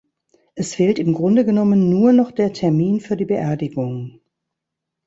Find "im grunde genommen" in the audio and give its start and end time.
0.97-1.91